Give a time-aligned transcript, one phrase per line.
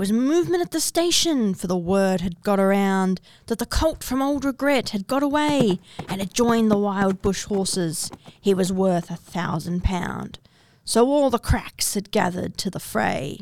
[0.00, 4.22] was movement at the station, for the word had got around that the colt from
[4.22, 5.78] Old Regret had got away
[6.08, 8.10] and had joined the wild bush horses.
[8.40, 10.38] He was worth a thousand pound.
[10.86, 13.40] So all the cracks had gathered to the fray.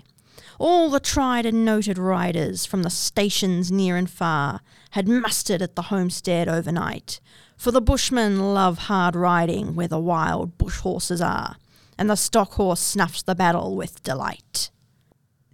[0.59, 5.77] All the tried and noted riders from the stations near and far had mustered at
[5.77, 7.21] the homestead overnight,
[7.57, 11.55] for the bushmen love hard riding where the wild bush horses are,
[11.97, 14.71] and the stock horse snuffs the battle with delight.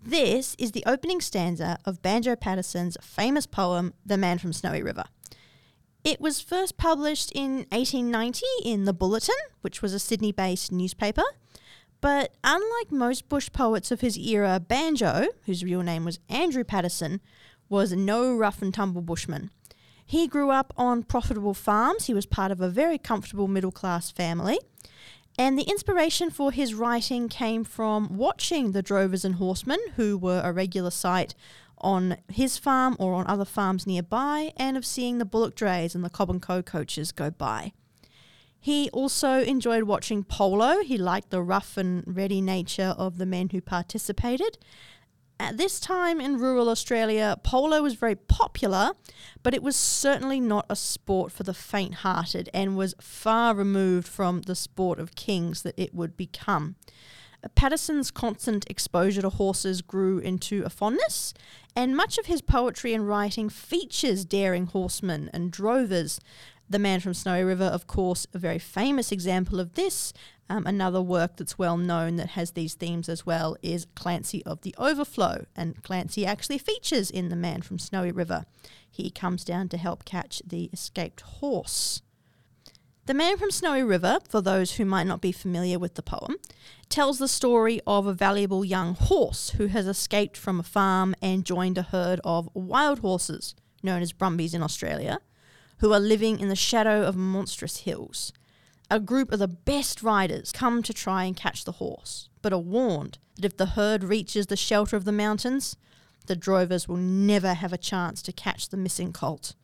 [0.06, 5.04] This is the opening stanza of Banjo Paterson's famous poem, The Man from Snowy River.
[6.04, 11.22] It was first published in 1890 in The Bulletin, which was a Sydney based newspaper,
[12.02, 17.22] but unlike most bush poets of his era, Banjo, whose real name was Andrew Paterson,
[17.70, 19.50] was no rough and tumble bushman.
[20.05, 22.08] He grew up on profitable farms.
[22.08, 24.58] He was part of a very comfortable middle class family.
[25.37, 30.41] And the inspiration for his writing came from watching the drovers and horsemen, who were
[30.45, 31.34] a regular sight
[31.78, 36.05] on his farm or on other farms nearby, and of seeing the bullock drays and
[36.05, 37.73] the Cobb and Co coaches go by.
[38.61, 40.83] He also enjoyed watching polo.
[40.83, 44.56] He liked the rough and ready nature of the men who participated.
[45.40, 48.92] At this time in rural Australia, polo was very popular,
[49.42, 54.06] but it was certainly not a sport for the faint hearted and was far removed
[54.06, 56.77] from the sport of kings that it would become.
[57.55, 61.34] Paterson's constant exposure to horses grew into a fondness,
[61.77, 66.20] and much of his poetry and writing features daring horsemen and drovers,
[66.69, 70.12] the Man from Snowy River, of course, a very famous example of this.
[70.48, 74.62] Um, another work that's well known that has these themes as well is Clancy of
[74.62, 78.45] the Overflow, and Clancy actually features in The Man from Snowy River.
[78.91, 82.03] He comes down to help catch the escaped horse.
[83.07, 86.37] The Man from Snowy River, for those who might not be familiar with the poem,
[86.89, 91.45] tells the story of a valuable young horse who has escaped from a farm and
[91.45, 95.19] joined a herd of wild horses, known as Brumbies in Australia,
[95.79, 98.33] who are living in the shadow of monstrous hills.
[98.90, 102.58] A group of the best riders come to try and catch the horse, but are
[102.58, 105.77] warned that if the herd reaches the shelter of the mountains,
[106.27, 109.55] the drovers will never have a chance to catch the missing colt.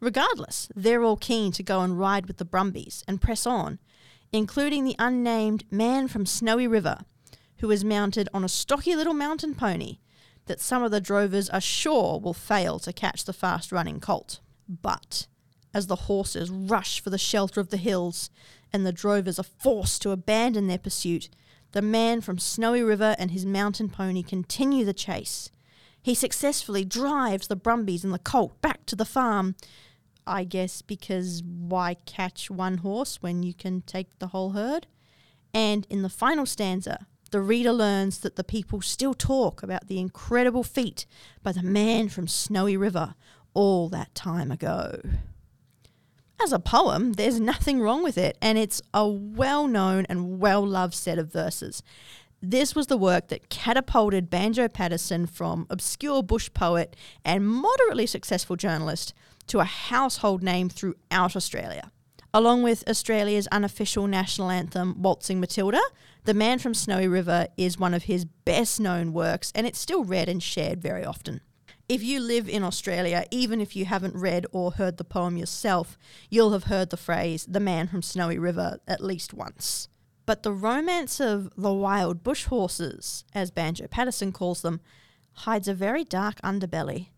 [0.00, 3.78] Regardless, they're all keen to go and ride with the Brumbies and press on,
[4.32, 6.98] including the unnamed man from Snowy River,
[7.58, 9.98] who is mounted on a stocky little mountain pony
[10.46, 14.40] that some of the drovers are sure will fail to catch the fast running colt.
[14.68, 15.26] But
[15.74, 18.30] as the horses rush for the shelter of the hills
[18.72, 21.28] and the drovers are forced to abandon their pursuit,
[21.72, 25.50] the man from Snowy River and his mountain pony continue the chase.
[26.02, 29.56] He successfully drives the Brumbies and the colt back to the farm.
[30.26, 34.86] I guess because why catch one horse when you can take the whole herd?
[35.52, 39.98] And in the final stanza, the reader learns that the people still talk about the
[39.98, 41.06] incredible feat
[41.42, 43.14] by the man from Snowy River
[43.54, 45.00] all that time ago
[46.42, 50.64] as a poem, there's nothing wrong with it, and it's a well known and well
[50.64, 51.82] loved set of verses.
[52.40, 56.94] This was the work that catapulted Banjo Paterson from obscure bush poet
[57.24, 59.12] and moderately successful journalist
[59.48, 61.90] to a household name throughout Australia.
[62.32, 65.80] Along with Australia's unofficial national anthem, Waltzing Matilda,
[66.24, 70.04] The Man from Snowy River is one of his best known works, and it's still
[70.04, 71.40] read and shared very often
[71.88, 75.96] if you live in Australia, even if you haven't read or heard the poem yourself,
[76.28, 79.88] you'll have heard the phrase, the man from Snowy River, at least once.
[80.26, 84.80] But the romance of the wild bush horses, as Banjo Paterson calls them,
[85.32, 87.08] hides a very dark underbelly.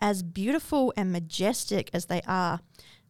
[0.00, 2.60] As beautiful and majestic as they are,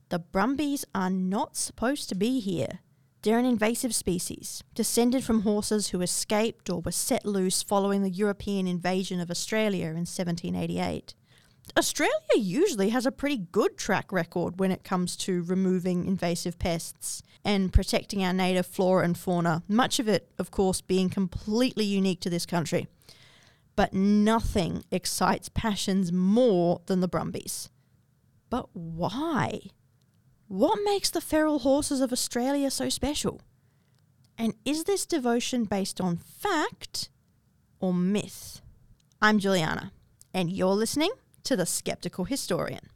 [0.09, 2.81] the Brumbies are not supposed to be here.
[3.22, 8.10] They're an invasive species, descended from horses who escaped or were set loose following the
[8.10, 11.15] European invasion of Australia in 1788.
[11.77, 17.22] Australia usually has a pretty good track record when it comes to removing invasive pests
[17.44, 22.21] and protecting our native flora and fauna, much of it, of course, being completely unique
[22.21, 22.86] to this country.
[23.74, 27.68] But nothing excites passions more than the Brumbies.
[28.48, 29.60] But why?
[30.48, 33.41] What makes the feral horses of Australia so special?
[34.39, 37.09] And is this devotion based on fact
[37.81, 38.60] or myth?
[39.21, 39.91] I'm Juliana,
[40.33, 41.10] and you're listening
[41.45, 42.91] to The Skeptical Historian.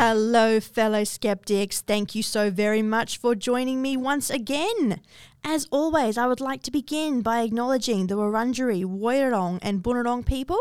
[0.00, 1.80] Hello fellow skeptics.
[1.80, 5.00] Thank you so very much for joining me once again.
[5.42, 10.60] As always, I would like to begin by acknowledging the Wurundjeri, Woiwurrung, and Bunurong people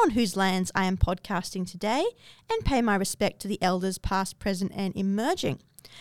[0.00, 2.02] on whose lands I am podcasting today
[2.50, 5.60] and pay my respect to the elders past, present, and emerging.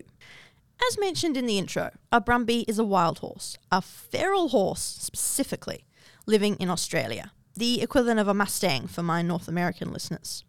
[0.88, 5.86] As mentioned in the intro, a Brumby is a wild horse, a feral horse specifically,
[6.26, 10.44] living in Australia, the equivalent of a Mustang for my North American listeners.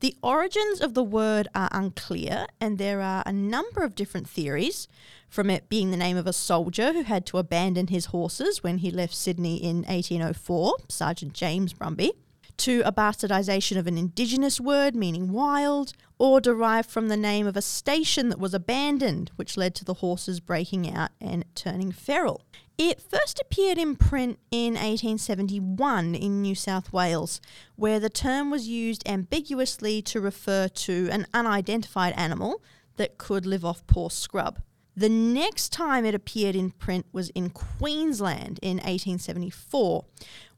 [0.00, 4.88] The origins of the word are unclear, and there are a number of different theories,
[5.28, 8.78] from it being the name of a soldier who had to abandon his horses when
[8.78, 12.10] he left Sydney in 1804, Sergeant James Brumby,
[12.58, 17.56] to a bastardization of an indigenous word meaning wild, or derived from the name of
[17.56, 22.42] a station that was abandoned, which led to the horses breaking out and turning feral.
[22.78, 27.40] It first appeared in print in 1871 in New South Wales,
[27.76, 32.62] where the term was used ambiguously to refer to an unidentified animal
[32.96, 34.60] that could live off poor scrub.
[34.94, 40.04] The next time it appeared in print was in Queensland in 1874,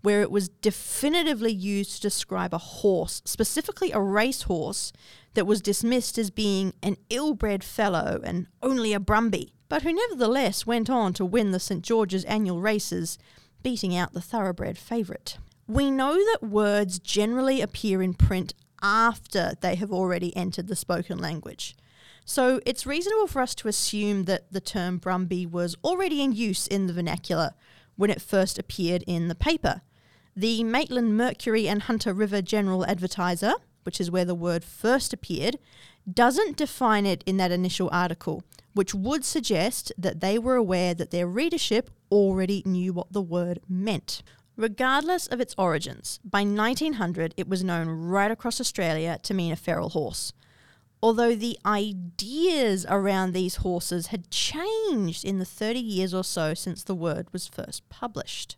[0.05, 4.93] where it was definitively used to describe a horse, specifically a racehorse,
[5.33, 9.95] that was dismissed as being an ill bred fellow and only a Brumby, but who
[9.95, 13.17] nevertheless went on to win the St George's annual races,
[13.63, 15.39] beating out the thoroughbred favourite.
[15.67, 18.53] We know that words generally appear in print
[18.83, 21.75] after they have already entered the spoken language.
[22.27, 26.67] So it's reasonable for us to assume that the term Brumby was already in use
[26.67, 27.55] in the vernacular
[27.97, 29.81] when it first appeared in the paper,
[30.37, 33.55] the Maitland Mercury and Hunter River General Advertiser,
[33.85, 35.59] which is where the word first appeared,
[36.13, 38.43] doesn't define it in that initial article,
[38.73, 43.61] which would suggest that they were aware that their readership already knew what the word
[43.69, 44.23] meant.
[44.57, 49.57] Regardless of its origins, by 1900 it was known right across Australia to mean a
[49.57, 50.33] feral horse.
[51.03, 56.83] Although the ideas around these horses had changed in the 30 years or so since
[56.83, 58.57] the word was first published.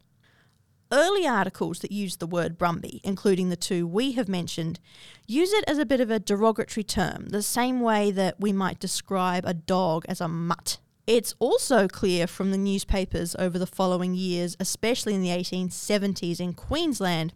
[0.92, 4.78] Early articles that use the word Brumby, including the two we have mentioned,
[5.26, 8.78] use it as a bit of a derogatory term, the same way that we might
[8.78, 10.78] describe a dog as a mutt.
[11.04, 16.52] It's also clear from the newspapers over the following years, especially in the 1870s in
[16.52, 17.32] Queensland,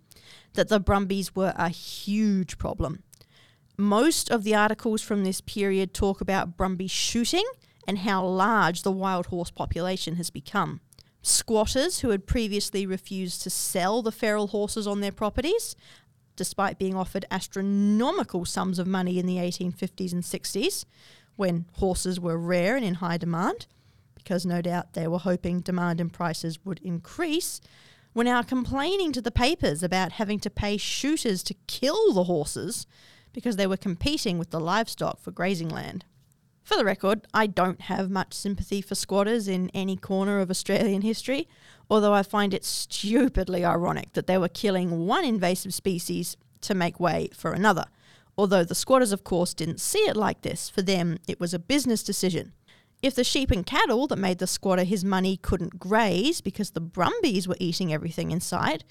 [0.54, 3.02] that the Brumbies were a huge problem.
[3.76, 7.44] Most of the articles from this period talk about Brumby shooting
[7.86, 10.80] and how large the wild horse population has become.
[11.22, 15.76] Squatters who had previously refused to sell the feral horses on their properties,
[16.34, 20.86] despite being offered astronomical sums of money in the 1850s and 60s,
[21.36, 23.66] when horses were rare and in high demand,
[24.14, 27.60] because no doubt they were hoping demand and prices would increase,
[28.14, 32.86] were now complaining to the papers about having to pay shooters to kill the horses
[33.32, 36.04] because they were competing with the livestock for grazing land.
[36.70, 41.02] For the record, I don't have much sympathy for squatters in any corner of Australian
[41.02, 41.48] history,
[41.90, 47.00] although I find it stupidly ironic that they were killing one invasive species to make
[47.00, 47.86] way for another.
[48.38, 50.68] Although the squatters, of course, didn't see it like this.
[50.70, 52.52] For them, it was a business decision.
[53.02, 56.80] If the sheep and cattle that made the squatter his money couldn't graze because the
[56.80, 58.84] brumbies were eating everything in sight,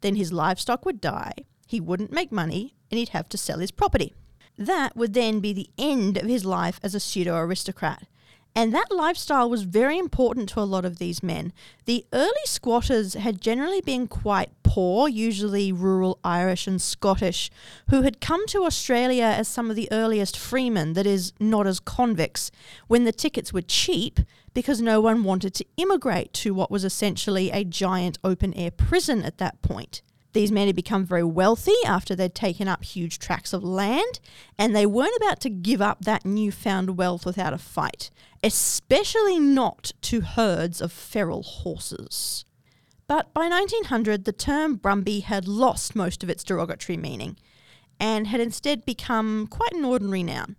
[0.00, 1.34] then his livestock would die,
[1.68, 4.14] he wouldn't make money, and he'd have to sell his property.
[4.60, 8.06] That would then be the end of his life as a pseudo aristocrat.
[8.54, 11.54] And that lifestyle was very important to a lot of these men.
[11.86, 17.50] The early squatters had generally been quite poor, usually rural Irish and Scottish,
[17.88, 21.80] who had come to Australia as some of the earliest freemen, that is, not as
[21.80, 22.50] convicts,
[22.86, 24.20] when the tickets were cheap
[24.52, 29.22] because no one wanted to immigrate to what was essentially a giant open air prison
[29.22, 30.02] at that point.
[30.32, 34.20] These men had become very wealthy after they'd taken up huge tracts of land,
[34.56, 38.10] and they weren't about to give up that newfound wealth without a fight,
[38.42, 42.44] especially not to herds of feral horses.
[43.08, 47.36] But by 1900, the term Brumby had lost most of its derogatory meaning
[47.98, 50.54] and had instead become quite an ordinary noun.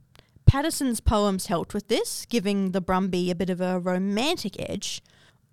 [0.46, 5.02] Paterson's poems helped with this, giving the Brumby a bit of a romantic edge,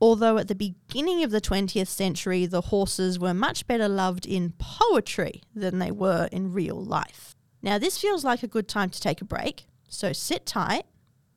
[0.00, 4.52] although at the beginning of the 20th century, the horses were much better loved in
[4.58, 7.34] poetry than they were in real life.
[7.62, 10.84] Now, this feels like a good time to take a break, so sit tight,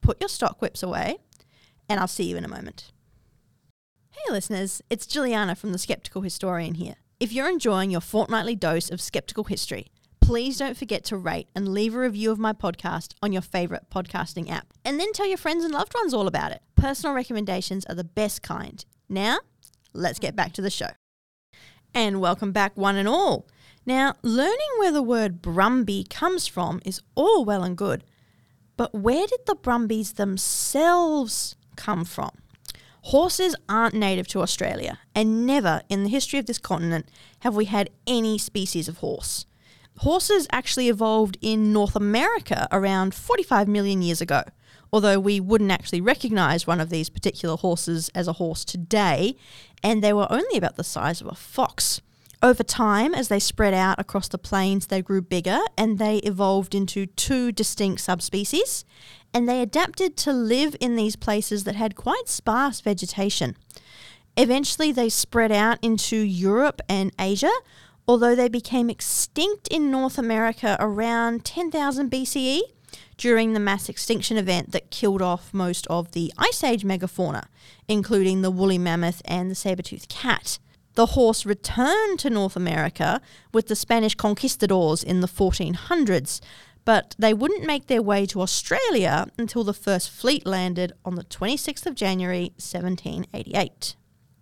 [0.02, 1.18] put your stock whips away,
[1.90, 2.92] and I'll see you in a moment.
[4.12, 6.96] Hey, listeners, it's Juliana from The Skeptical Historian here.
[7.20, 9.92] If you're enjoying your fortnightly dose of skeptical history,
[10.32, 13.90] please don't forget to rate and leave a review of my podcast on your favorite
[13.94, 14.66] podcasting app.
[14.86, 16.62] And then tell your friends and loved ones all about it.
[16.78, 18.86] Personal recommendations are the best kind.
[19.10, 19.40] Now,
[19.92, 20.92] let's get back to the show.
[21.94, 23.46] And welcome back, one and all.
[23.86, 28.06] Now, learning where the word Brumby comes from is all well and good,
[28.78, 32.32] but where did the Brumbies themselves come from?
[33.02, 37.10] Horses aren't native to Australia, and never in the history of this continent
[37.40, 39.46] have we had any species of horse.
[40.02, 44.42] Horses actually evolved in North America around 45 million years ago,
[44.92, 49.36] although we wouldn't actually recognize one of these particular horses as a horse today,
[49.84, 52.02] and they were only about the size of a fox.
[52.42, 56.74] Over time, as they spread out across the plains, they grew bigger and they evolved
[56.74, 58.86] into two distinct subspecies,
[59.36, 63.56] and they adapted to live in these places that had quite sparse vegetation.
[64.36, 67.52] Eventually, they spread out into Europe and Asia,
[68.12, 72.60] although they became extinct in North America around 10,000 BCE
[73.16, 77.46] during the mass extinction event that killed off most of the Ice Age megafauna,
[77.88, 80.60] including the woolly mammoth and the saber-toothed cat.
[80.96, 83.22] The horse returned to North America
[83.54, 86.42] with the Spanish conquistadors in the 1400s,
[86.84, 91.24] but they wouldn't make their way to Australia until the first fleet landed on the
[91.24, 93.96] 26th of January 1788.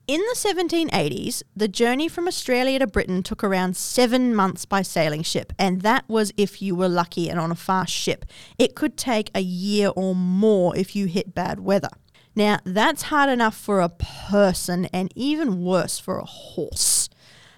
[0.10, 5.22] In the 1780s, the journey from Australia to Britain took around seven months by sailing
[5.22, 8.26] ship, and that was if you were lucky and on a fast ship.
[8.58, 11.92] It could take a year or more if you hit bad weather.
[12.36, 17.08] Now, that's hard enough for a person and even worse for a horse.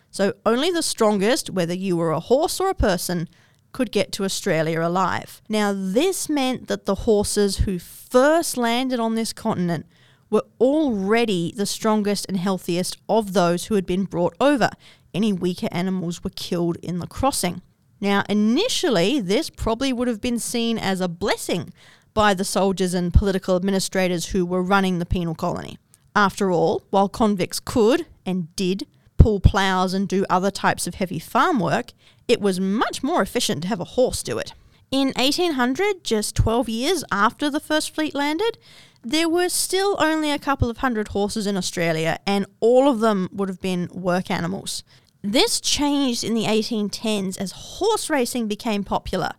[0.10, 3.30] So, only the strongest, whether you were a horse or a person,
[3.72, 5.42] could get to Australia alive.
[5.48, 9.86] Now, this meant that the horses who first landed on this continent
[10.32, 14.72] were already the strongest and healthiest of those who had been brought over.
[15.14, 17.62] Any weaker animals were killed in the crossing.
[18.00, 21.72] Now, initially, this probably would have been seen as a blessing
[22.16, 25.78] by the soldiers and political administrators who were running the penal colony.
[26.16, 31.20] After all, while convicts could and did pull ploughs and do other types of heavy
[31.20, 31.92] farm work,
[32.28, 34.54] it was much more efficient to have a horse do it.
[34.90, 38.58] In 1800, just 12 years after the first fleet landed,
[39.04, 43.30] there were still only a couple of hundred horses in Australia, and all of them
[43.32, 44.84] would have been work animals.
[45.22, 49.32] This changed in the 1810s as horse racing became popular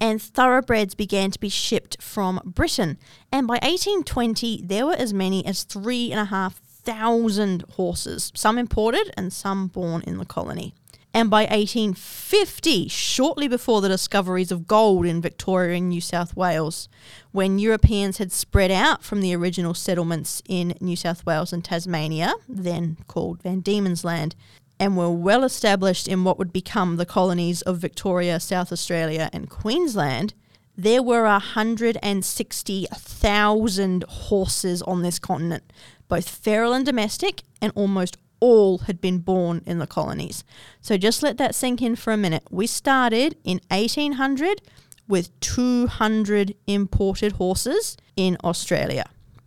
[0.00, 2.98] and thoroughbreds began to be shipped from Britain.
[3.32, 8.58] And by 1820, there were as many as three and a half thousand horses, some
[8.58, 10.74] imported and some born in the colony.
[11.16, 16.90] And by 1850, shortly before the discoveries of gold in Victoria and New South Wales,
[17.32, 22.34] when Europeans had spread out from the original settlements in New South Wales and Tasmania,
[22.46, 24.36] then called Van Diemen's Land,
[24.78, 29.48] and were well established in what would become the colonies of Victoria, South Australia, and
[29.48, 30.34] Queensland,
[30.76, 35.72] there were 160,000 horses on this continent,
[36.08, 40.42] both feral and domestic, and almost all had been born in the colonies.
[40.80, 42.44] So just let that sink in for a minute.
[42.50, 44.62] We started in 1800
[45.08, 49.04] with 200 imported horses in Australia.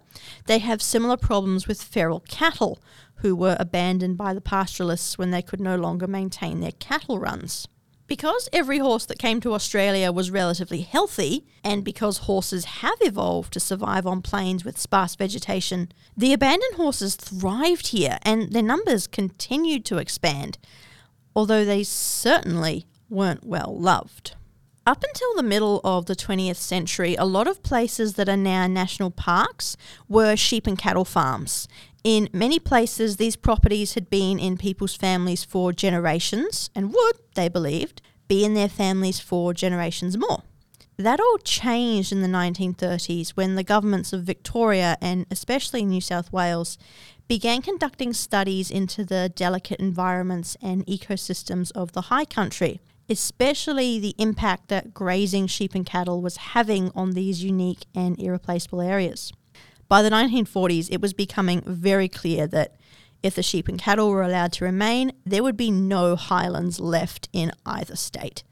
[0.45, 2.79] they have similar problems with feral cattle,
[3.17, 7.67] who were abandoned by the pastoralists when they could no longer maintain their cattle runs.
[8.13, 13.51] Because every horse that came to Australia was relatively healthy, and because horses have evolved
[13.53, 19.07] to survive on plains with sparse vegetation, the abandoned horses thrived here and their numbers
[19.07, 20.59] continued to expand,
[21.35, 24.35] although they certainly weren't well loved.
[24.85, 28.67] Up until the middle of the 20th century, a lot of places that are now
[28.67, 29.75] national parks
[30.07, 31.67] were sheep and cattle farms,
[32.03, 37.47] in many places, these properties had been in people's families for generations and would, they
[37.47, 40.43] believed, be in their families for generations more.
[40.97, 46.31] That all changed in the 1930s when the governments of Victoria and especially New South
[46.31, 46.77] Wales
[47.27, 52.79] began conducting studies into the delicate environments and ecosystems of the high country,
[53.09, 58.81] especially the impact that grazing sheep and cattle was having on these unique and irreplaceable
[58.81, 59.31] areas.
[59.93, 62.77] By the 1940s, it was becoming very clear that
[63.21, 67.29] If the sheep and cattle were allowed to remain, there would be no highlands left
[67.31, 68.43] in either state.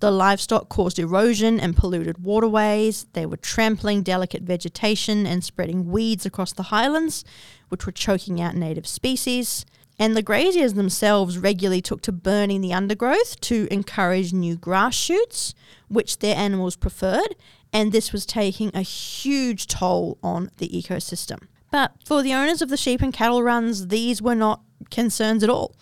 [0.00, 3.06] The livestock caused erosion and polluted waterways.
[3.14, 7.24] They were trampling delicate vegetation and spreading weeds across the highlands,
[7.70, 9.64] which were choking out native species.
[9.98, 15.54] And the graziers themselves regularly took to burning the undergrowth to encourage new grass shoots,
[15.88, 17.36] which their animals preferred,
[17.74, 21.48] and this was taking a huge toll on the ecosystem.
[21.72, 25.50] But for the owners of the sheep and cattle runs, these were not concerns at
[25.50, 25.74] all.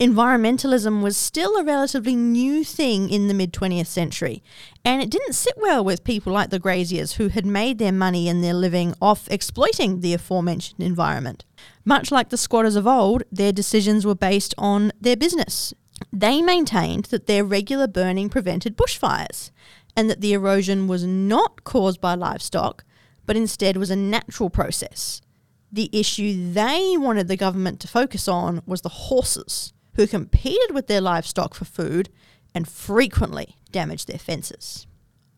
[0.00, 4.42] Environmentalism was still a relatively new thing in the mid 20th century,
[4.84, 8.28] and it didn't sit well with people like the graziers who had made their money
[8.28, 11.44] and their living off exploiting the aforementioned environment.
[11.84, 15.74] Much like the squatters of old, their decisions were based on their business.
[16.12, 19.50] They maintained that their regular burning prevented bushfires,
[19.96, 22.84] and that the erosion was not caused by livestock,
[23.26, 25.20] but instead was a natural process.
[25.70, 30.86] The issue they wanted the government to focus on was the horses, who competed with
[30.86, 32.08] their livestock for food
[32.54, 34.86] and frequently damaged their fences.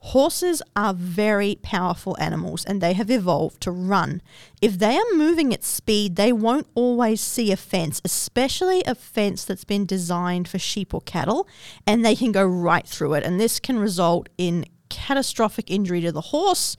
[0.08, 4.20] Horses are very powerful animals and they have evolved to run.
[4.60, 9.46] If they are moving at speed, they won't always see a fence, especially a fence
[9.46, 11.48] that's been designed for sheep or cattle,
[11.86, 13.24] and they can go right through it.
[13.24, 16.76] And this can result in catastrophic injury to the horse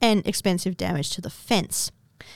[0.00, 1.92] and expensive damage to the fence.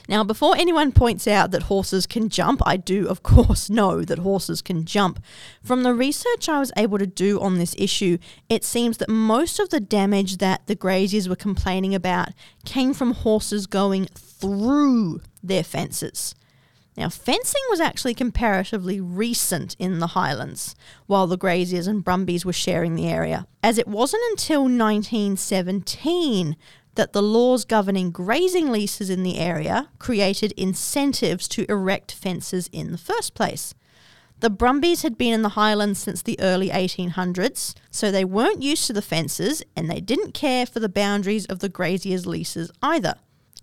[0.09, 4.17] Now, before anyone points out that horses can jump, I do, of course, know that
[4.17, 5.23] horses can jump.
[5.63, 8.17] From the research I was able to do on this issue,
[8.49, 12.29] it seems that most of the damage that the graziers were complaining about
[12.65, 16.33] came from horses going through their fences.
[16.97, 20.75] Now, fencing was actually comparatively recent in the Highlands,
[21.05, 26.57] while the graziers and brumbies were sharing the area, as it wasn't until 1917
[26.99, 32.91] that the laws governing grazing leases in the area created incentives to erect fences in
[32.91, 33.73] the first place.
[34.41, 38.85] The Brumbies had been in the Highlands since the early 1800s, so they weren't used
[38.87, 43.15] to the fences and they didn't care for the boundaries of the graziers' leases either.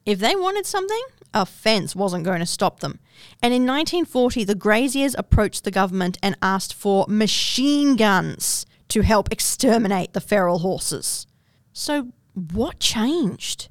[0.06, 1.02] If they wanted something,
[1.34, 3.00] a fence wasn't going to stop them.
[3.42, 9.30] And in 1940, the graziers approached the government and asked for machine guns to help
[9.30, 11.26] exterminate the feral horses.
[11.74, 13.70] So, what changed?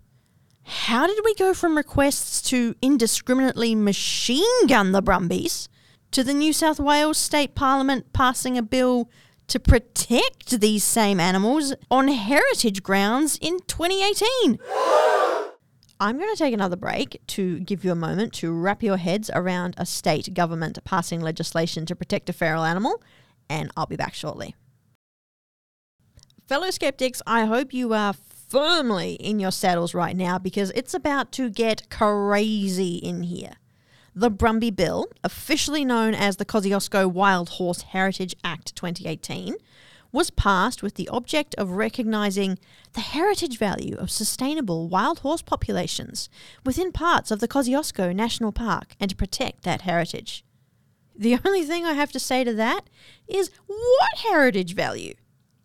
[0.64, 5.70] How did we go from requests to indiscriminately machine gun the Brumbies
[6.10, 9.08] to the New South Wales State Parliament passing a bill
[9.50, 14.58] to protect these same animals on heritage grounds in 2018?
[16.00, 19.30] I'm going to take another break to give you a moment to wrap your heads
[19.36, 23.04] around a state government passing legislation to protect a feral animal,
[23.48, 24.56] and I'll be back shortly.
[26.48, 28.14] Fellow skeptics, I hope you are
[28.48, 33.54] firmly in your saddles right now because it's about to get crazy in here.
[34.14, 39.56] The Brumby Bill, officially known as the Kosciuszko Wild Horse Heritage Act 2018,
[40.12, 42.58] was passed with the object of recognising
[42.94, 46.30] the heritage value of sustainable wild horse populations
[46.66, 50.46] within parts of the Kosciuszko National Park and to protect that heritage.
[51.18, 52.90] The only thing I have to say to that
[53.28, 55.16] is what heritage value?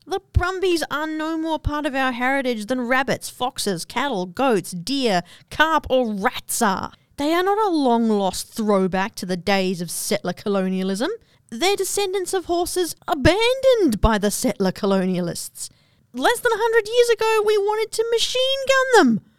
[0.07, 5.23] The Brumbies are no more part of our heritage than rabbits, foxes, cattle, goats, deer,
[5.51, 6.93] carp, or rats are.
[7.17, 11.11] They are not a long lost throwback to the days of settler colonialism.
[11.51, 15.69] They're descendants of horses abandoned by the settler colonialists.
[16.13, 19.30] Less than a hundred years ago, we wanted to machine gun them.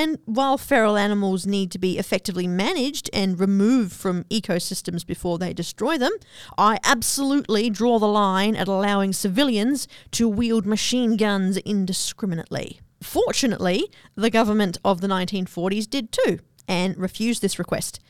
[0.00, 5.52] And while feral animals need to be effectively managed and removed from ecosystems before they
[5.52, 6.12] destroy them,
[6.56, 12.80] I absolutely draw the line at allowing civilians to wield machine guns indiscriminately.
[13.02, 18.00] Fortunately, the government of the 1940s did too and refused this request.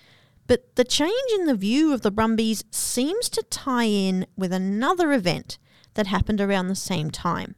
[0.47, 5.13] But the change in the view of the Brumbies seems to tie in with another
[5.13, 5.59] event
[5.95, 7.57] that happened around the same time.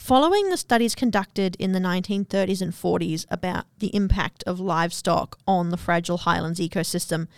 [0.00, 5.68] Following the studies conducted in the 1930s and 40s about the impact of livestock on
[5.68, 7.28] the fragile highlands ecosystem,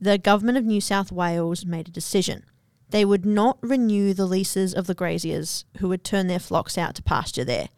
[0.00, 2.44] the government of New South Wales made a decision.
[2.88, 6.94] They would not renew the leases of the graziers who would turn their flocks out
[6.94, 7.68] to pasture there,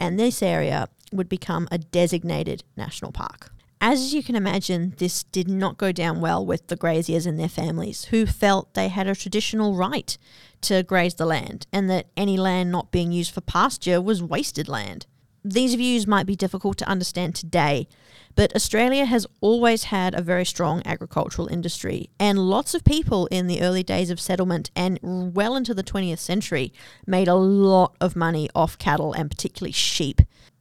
[0.00, 3.52] and this area would become a designated national park.
[3.80, 7.48] As you can imagine, this did not go down well with the graziers and their
[7.48, 10.18] families, who felt they had a traditional right
[10.62, 14.68] to graze the land and that any land not being used for pasture was wasted
[14.68, 15.06] land.
[15.44, 17.86] These views might be difficult to understand today,
[18.34, 23.46] but Australia has always had a very strong agricultural industry, and lots of people in
[23.46, 26.72] the early days of settlement and well into the 20th century
[27.06, 30.20] made a lot of money off cattle and particularly sheep.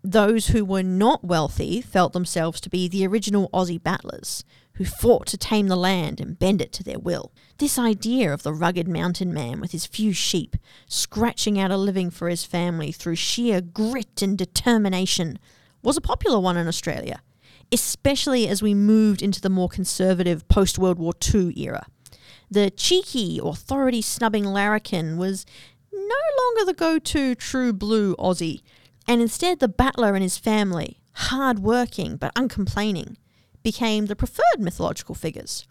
[0.09, 5.27] Those who were not wealthy felt themselves to be the original Aussie battlers who fought
[5.27, 7.33] to tame the land and bend it to their will.
[7.57, 10.55] This idea of the rugged mountain man with his few sheep,
[10.87, 15.39] scratching out a living for his family through sheer grit and determination,
[15.83, 17.21] was a popular one in Australia,
[17.73, 21.85] especially as we moved into the more conservative post World War II era.
[22.49, 25.45] The cheeky, authority snubbing larrikin was
[25.91, 28.61] no longer the go to true blue Aussie,
[29.07, 33.17] and instead the battler and his family, hard working but uncomplaining,
[33.63, 35.67] became the preferred mythological figures.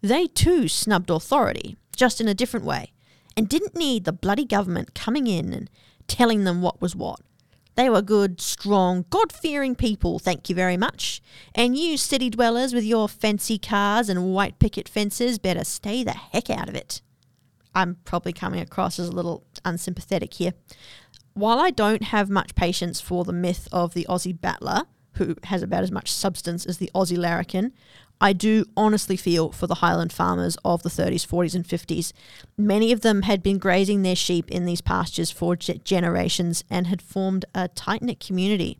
[0.00, 2.92] They too snubbed authority, just in a different way,
[3.36, 5.70] and didn't need the bloody government coming in and
[6.06, 7.20] telling them what was what.
[7.74, 11.20] They were good, strong, God fearing people, thank you very much.
[11.54, 16.12] And you city dwellers with your fancy cars and white picket fences better stay the
[16.12, 17.02] heck out of it.
[17.74, 20.54] I'm probably coming across as a little unsympathetic here.
[21.36, 24.84] While I don't have much patience for the myth of the Aussie battler,
[25.16, 27.74] who has about as much substance as the Aussie larrikin,
[28.22, 32.14] I do honestly feel for the Highland farmers of the 30s, 40s, and 50s.
[32.56, 37.02] Many of them had been grazing their sheep in these pastures for generations and had
[37.02, 38.78] formed a tight knit community.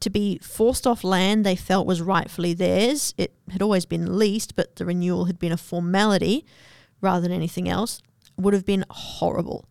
[0.00, 4.56] To be forced off land they felt was rightfully theirs, it had always been leased,
[4.56, 6.44] but the renewal had been a formality
[7.00, 8.02] rather than anything else,
[8.36, 9.64] would have been horrible.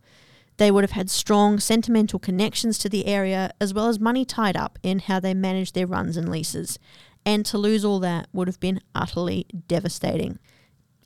[0.58, 4.56] They would have had strong sentimental connections to the area as well as money tied
[4.56, 6.78] up in how they managed their runs and leases
[7.24, 10.38] and to lose all that would have been utterly devastating.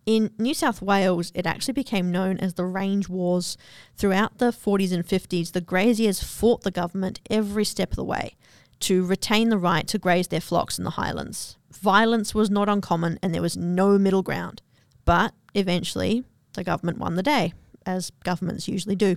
[0.06, 3.56] In New South Wales, it actually became known as the Range Wars.
[3.96, 8.36] Throughout the 40s and 50s, the graziers fought the government every step of the way
[8.80, 11.56] to retain the right to graze their flocks in the highlands.
[11.72, 14.62] Violence was not uncommon and there was no middle ground.
[15.04, 17.52] But eventually, the government won the day,
[17.86, 19.16] as governments usually do.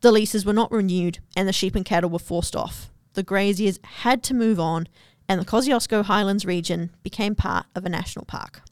[0.00, 2.90] The leases were not renewed and the sheep and cattle were forced off.
[3.14, 4.86] The graziers had to move on
[5.28, 8.62] and the Kosciuszko Highlands region became part of a national park.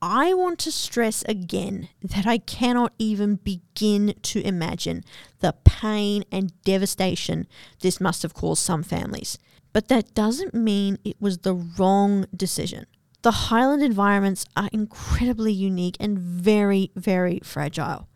[0.00, 5.02] I want to stress again that I cannot even begin to imagine
[5.40, 7.48] the pain and devastation
[7.80, 9.38] this must have caused some families.
[9.72, 12.86] But that doesn't mean it was the wrong decision.
[13.22, 18.08] The highland environments are incredibly unique and very, very fragile.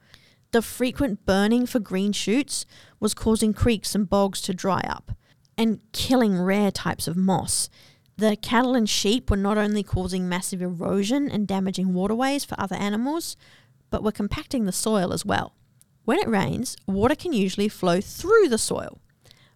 [0.52, 2.66] The frequent burning for green shoots
[3.00, 5.12] was causing creeks and bogs to dry up
[5.56, 7.70] and killing rare types of moss.
[8.18, 12.76] The cattle and sheep were not only causing massive erosion and damaging waterways for other
[12.76, 13.34] animals,
[13.88, 15.54] but were compacting the soil as well.
[16.04, 19.00] When it rains, water can usually flow through the soil.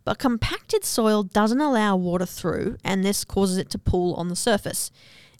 [0.04, 4.36] But compacted soil doesn't allow water through, and this causes it to pool on the
[4.36, 4.90] surface.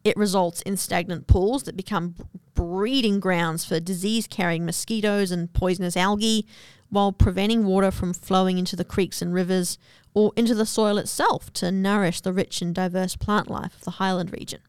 [0.07, 2.15] It results in stagnant pools that become
[2.55, 6.47] breeding grounds for disease carrying mosquitoes and poisonous algae,
[6.91, 9.79] while preventing water from flowing into the creeks and rivers
[10.15, 13.99] or into the soil itself to nourish the rich and diverse plant life of the
[14.03, 14.61] highland region.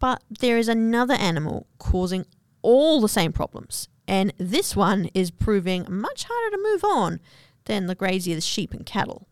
[0.00, 2.26] But there is another animal causing
[2.60, 7.20] all the same problems, and this one is proving much harder to move on
[7.64, 9.28] than the grazier's sheep and cattle.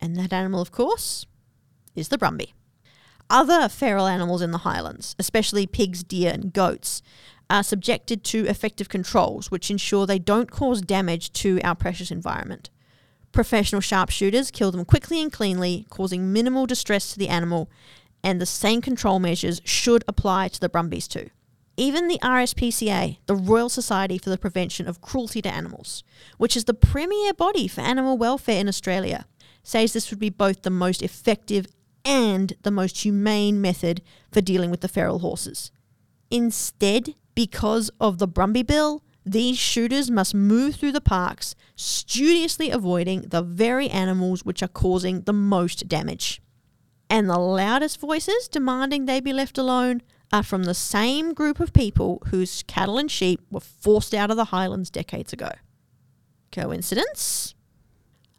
[0.00, 1.26] And that animal, of course,
[1.96, 2.52] is the brumby.
[3.32, 7.00] Other feral animals in the highlands, especially pigs, deer, and goats,
[7.48, 12.68] are subjected to effective controls which ensure they don't cause damage to our precious environment.
[13.32, 17.70] Professional sharpshooters kill them quickly and cleanly, causing minimal distress to the animal,
[18.22, 21.30] and the same control measures should apply to the brumbies too.
[21.78, 26.04] Even the RSPCA, the Royal Society for the Prevention of Cruelty to Animals,
[26.36, 29.24] which is the premier body for animal welfare in Australia,
[29.62, 31.66] says this would be both the most effective
[32.04, 35.70] and the most humane method for dealing with the feral horses.
[36.30, 43.22] Instead, because of the Brumby Bill, these shooters must move through the parks, studiously avoiding
[43.22, 46.42] the very animals which are causing the most damage.
[47.08, 51.72] And the loudest voices demanding they be left alone are from the same group of
[51.72, 55.50] people whose cattle and sheep were forced out of the highlands decades ago.
[56.50, 57.54] Coincidence?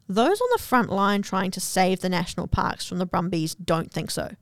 [0.08, 3.92] Those on the front line trying to save the national parks from the Brumbies don't
[3.92, 4.36] think so.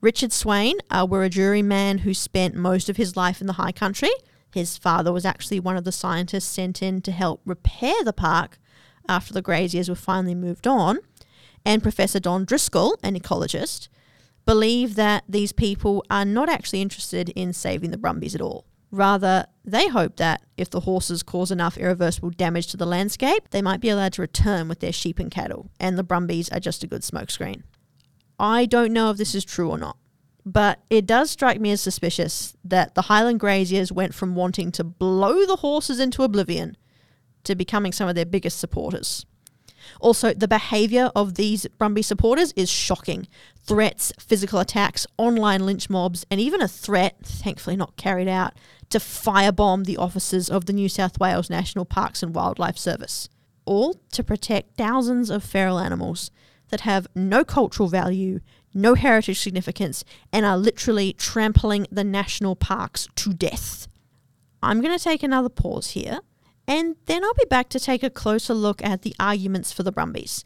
[0.00, 4.10] Richard Swain, a Wiradjuri man who spent most of his life in the high country.
[4.52, 8.58] His father was actually one of the scientists sent in to help repair the park
[9.08, 10.98] after the graziers were finally moved on.
[11.64, 13.88] And Professor Don Driscoll, an ecologist,
[14.46, 18.64] believe that these people are not actually interested in saving the Brumbies at all.
[18.90, 23.62] Rather, they hope that if the horses cause enough irreversible damage to the landscape, they
[23.62, 26.84] might be allowed to return with their sheep and cattle, and the Brumbies are just
[26.84, 27.62] a good smokescreen.
[28.38, 29.96] I don't know if this is true or not,
[30.44, 34.84] but it does strike me as suspicious that the Highland Graziers went from wanting to
[34.84, 36.76] blow the horses into oblivion
[37.44, 39.26] to becoming some of their biggest supporters.
[40.00, 43.26] Also, the behaviour of these Brumby supporters is shocking.
[43.62, 48.54] Threats, physical attacks, online lynch mobs, and even a threat, thankfully not carried out,
[48.90, 53.28] to firebomb the offices of the New South Wales National Parks and Wildlife Service.
[53.64, 56.30] All to protect thousands of feral animals
[56.70, 58.40] that have no cultural value,
[58.74, 63.86] no heritage significance, and are literally trampling the national parks to death.
[64.62, 66.20] I'm going to take another pause here,
[66.70, 69.90] and then I'll be back to take a closer look at the arguments for the
[69.90, 70.44] Brumbies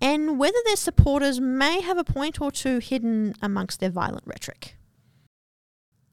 [0.00, 4.76] and whether their supporters may have a point or two hidden amongst their violent rhetoric.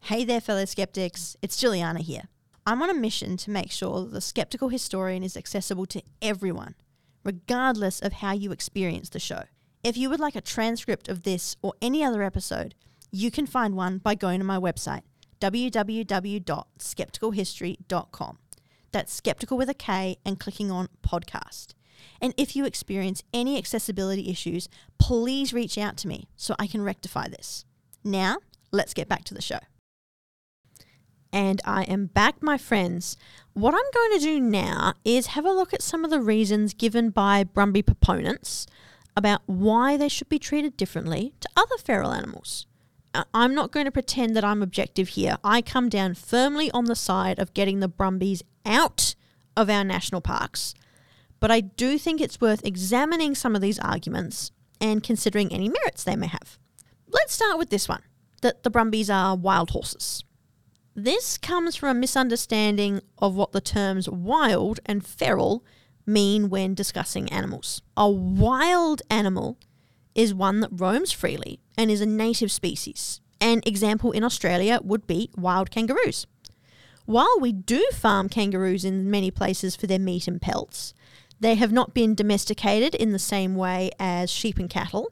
[0.05, 2.23] Hey there, fellow skeptics, it's Juliana here.
[2.65, 6.73] I'm on a mission to make sure that the skeptical historian is accessible to everyone,
[7.23, 9.43] regardless of how you experience the show.
[9.83, 12.73] If you would like a transcript of this or any other episode,
[13.11, 15.03] you can find one by going to my website,
[15.39, 18.37] www.skepticalhistory.com.
[18.91, 21.73] That's skeptical with a K and clicking on podcast.
[22.19, 26.81] And if you experience any accessibility issues, please reach out to me so I can
[26.81, 27.65] rectify this.
[28.03, 28.37] Now,
[28.71, 29.59] let's get back to the show.
[31.33, 33.15] And I am back, my friends.
[33.53, 36.73] What I'm going to do now is have a look at some of the reasons
[36.73, 38.67] given by Brumby proponents
[39.15, 42.65] about why they should be treated differently to other feral animals.
[43.13, 45.37] Uh, I'm not going to pretend that I'm objective here.
[45.43, 49.15] I come down firmly on the side of getting the Brumbies out
[49.55, 50.73] of our national parks.
[51.39, 56.03] But I do think it's worth examining some of these arguments and considering any merits
[56.03, 56.57] they may have.
[57.07, 58.03] Let's start with this one
[58.41, 60.23] that the Brumbies are wild horses.
[60.95, 65.63] This comes from a misunderstanding of what the terms wild and feral
[66.05, 67.81] mean when discussing animals.
[67.95, 69.57] A wild animal
[70.15, 73.21] is one that roams freely and is a native species.
[73.39, 76.27] An example in Australia would be wild kangaroos.
[77.11, 80.93] While we do farm kangaroos in many places for their meat and pelts,
[81.41, 85.11] they have not been domesticated in the same way as sheep and cattle,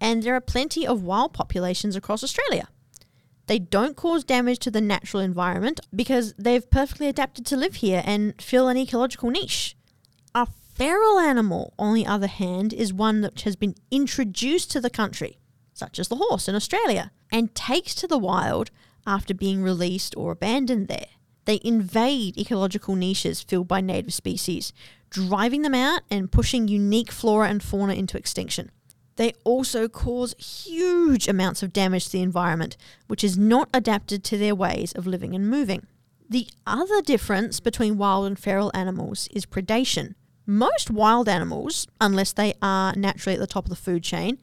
[0.00, 2.66] and there are plenty of wild populations across Australia.
[3.46, 8.02] They don't cause damage to the natural environment because they've perfectly adapted to live here
[8.04, 9.76] and fill an ecological niche.
[10.34, 14.90] A feral animal, on the other hand, is one that has been introduced to the
[14.90, 15.38] country,
[15.72, 18.72] such as the horse in Australia, and takes to the wild
[19.06, 21.06] after being released or abandoned there.
[21.46, 24.72] They invade ecological niches filled by native species,
[25.10, 28.70] driving them out and pushing unique flora and fauna into extinction.
[29.14, 34.36] They also cause huge amounts of damage to the environment, which is not adapted to
[34.36, 35.86] their ways of living and moving.
[36.28, 40.14] The other difference between wild and feral animals is predation.
[40.44, 44.38] Most wild animals, unless they are naturally at the top of the food chain,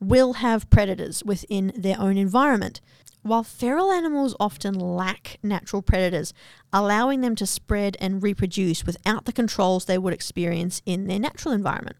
[0.00, 2.80] will have predators within their own environment,
[3.28, 6.32] while feral animals often lack natural predators,
[6.72, 11.54] allowing them to spread and reproduce without the controls they would experience in their natural
[11.54, 11.96] environment.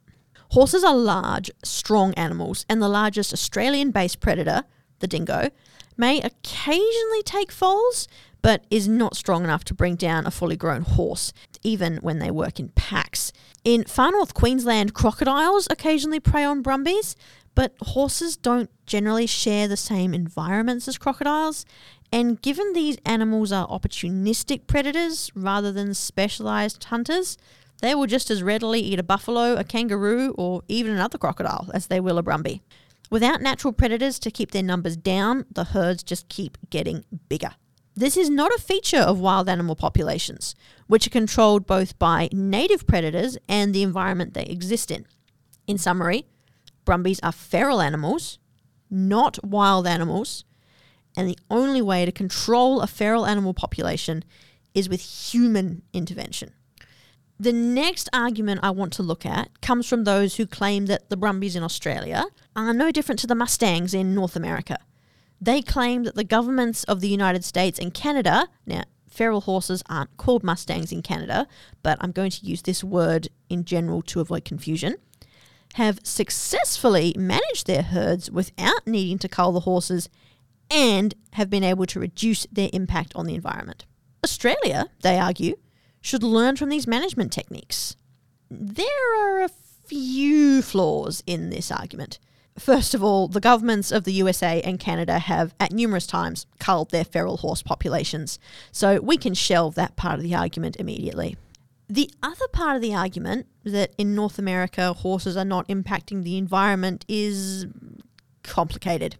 [0.52, 4.64] Horses are large, strong animals, and the largest Australian based predator,
[5.00, 5.50] the dingo,
[5.96, 8.08] may occasionally take foals,
[8.40, 12.30] but is not strong enough to bring down a fully grown horse, even when they
[12.30, 13.32] work in packs.
[13.64, 17.16] In far north Queensland, crocodiles occasionally prey on brumbies,
[17.58, 21.66] but horses don't generally share the same environments as crocodiles.
[22.12, 27.36] And given these animals are opportunistic predators rather than specialized hunters,
[27.82, 31.88] they will just as readily eat a buffalo, a kangaroo, or even another crocodile as
[31.88, 32.60] they will a brumby.
[33.10, 37.56] Without natural predators to keep their numbers down, the herds just keep getting bigger.
[37.96, 40.54] This is not a feature of wild animal populations,
[40.86, 45.06] which are controlled both by native predators and the environment they exist in.
[45.66, 46.24] In summary,
[46.88, 48.38] brumbies are feral animals,
[48.88, 50.46] not wild animals,
[51.18, 54.24] and the only way to control a feral animal population
[54.72, 56.50] is with human intervention.
[57.38, 61.16] The next argument I want to look at comes from those who claim that the
[61.18, 62.24] Brumbies in Australia
[62.56, 64.78] are no different to the Mustangs in North America.
[65.42, 70.16] They claim that the governments of the United States and Canada, now, feral horses aren't
[70.16, 71.46] called Mustangs in Canada,
[71.82, 74.96] but I'm going to use this word in general to avoid confusion,
[75.74, 80.08] have successfully managed their herds without needing to cull the horses
[80.70, 83.86] and have been able to reduce their impact on the environment.
[84.24, 85.56] Australia, they argue,
[86.00, 87.96] should learn from these management techniques.
[88.50, 88.86] There
[89.18, 89.50] are a
[89.86, 92.18] few flaws in this argument.
[92.58, 96.90] First of all, the governments of the USA and Canada have at numerous times culled
[96.90, 98.38] their feral horse populations,
[98.72, 101.36] so we can shelve that part of the argument immediately.
[101.88, 106.36] The other part of the argument that in North America horses are not impacting the
[106.36, 107.66] environment is
[108.42, 109.16] complicated.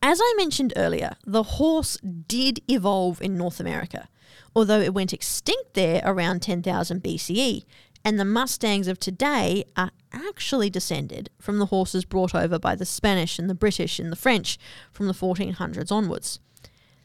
[0.00, 1.96] As I mentioned earlier, the horse
[2.28, 4.08] did evolve in North America
[4.54, 7.64] although it went extinct there around 10,000 BCE,
[8.04, 12.84] And the Mustangs of today are actually descended from the horses brought over by the
[12.84, 14.58] Spanish and the British and the French
[14.92, 16.38] from the 1400s onwards.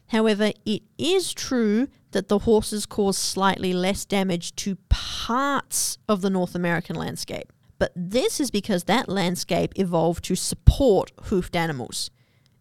[0.08, 6.30] However, it is true that the horses cause slightly less damage to parts of the
[6.30, 7.52] North American landscape.
[7.78, 12.10] But this is because that landscape evolved to support hoofed animals.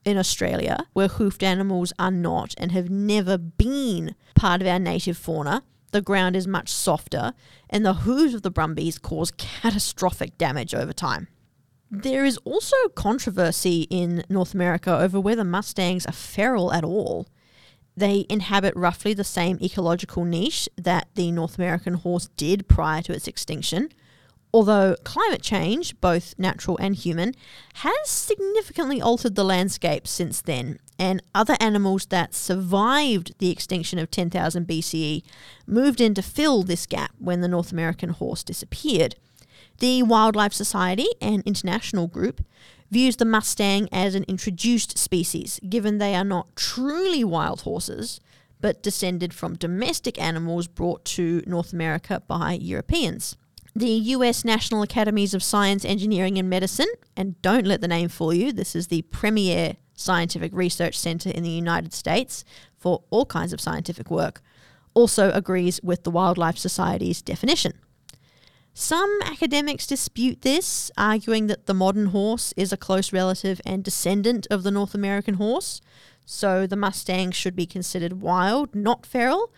[0.05, 5.17] In Australia, where hoofed animals are not and have never been part of our native
[5.17, 7.33] fauna, the ground is much softer,
[7.69, 11.27] and the hooves of the brumbies cause catastrophic damage over time.
[11.91, 17.27] There is also controversy in North America over whether mustangs are feral at all.
[17.99, 23.11] They inhabit roughly the same ecological niche that the North American horse did prior to
[23.11, 23.89] its extinction,
[24.53, 27.35] although climate change, both natural and human,
[27.73, 34.09] has significantly altered the landscape since then, and other animals that survived the extinction of
[34.09, 35.21] 10,000 BCE
[35.67, 39.17] moved in to fill this gap when the North American horse disappeared.
[39.79, 42.45] The Wildlife Society, an international group,
[42.89, 48.19] views the Mustang as an introduced species, given they are not truly wild horses,
[48.61, 53.37] but descended from domestic animals brought to North America by Europeans.
[53.75, 58.33] The US National Academies of Science, Engineering and Medicine, and don't let the name fool
[58.33, 62.43] you, this is the premier scientific research center in the United States
[62.77, 64.41] for all kinds of scientific work,
[64.93, 67.73] also agrees with the Wildlife Society's definition.
[68.73, 74.47] Some academics dispute this, arguing that the modern horse is a close relative and descendant
[74.49, 75.81] of the North American horse,
[76.25, 79.51] so the Mustang should be considered wild, not feral,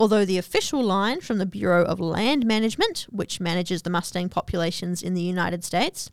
[0.00, 5.02] although the official line from the Bureau of Land Management, which manages the Mustang populations
[5.02, 6.10] in the United States,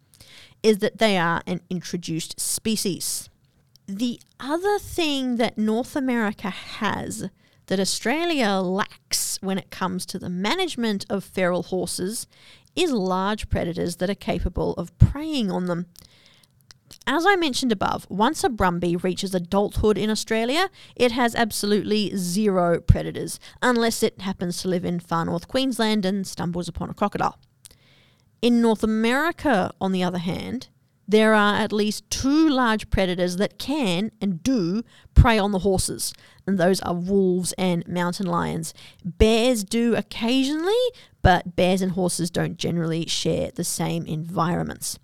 [0.61, 3.29] is that they are an introduced species.
[3.87, 7.29] The other thing that North America has
[7.67, 12.27] that Australia lacks when it comes to the management of feral horses
[12.75, 15.87] is large predators that are capable of preying on them.
[17.07, 22.79] As I mentioned above, once a Brumby reaches adulthood in Australia, it has absolutely zero
[22.79, 27.39] predators, unless it happens to live in far north Queensland and stumbles upon a crocodile.
[28.41, 30.69] In North America, on the other hand,
[31.11, 34.81] there are at least two large predators that can and do
[35.13, 36.13] prey on the horses,
[36.47, 38.73] and those are wolves and mountain lions.
[39.03, 40.73] Bears do occasionally,
[41.21, 44.97] but bears and horses don't generally share the same environments.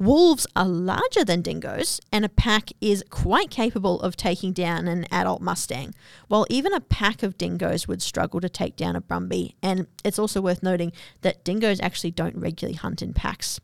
[0.00, 5.06] Wolves are larger than dingoes, and a pack is quite capable of taking down an
[5.12, 5.94] adult Mustang,
[6.26, 9.54] while even a pack of dingoes would struggle to take down a Brumby.
[9.62, 13.60] And it's also worth noting that dingoes actually don't regularly hunt in packs.